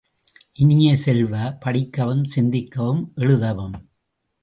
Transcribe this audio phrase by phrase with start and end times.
[0.55, 3.77] இனிய செல்வ, படிக்கவும் சிந்திக்கவும் எழுதவும்!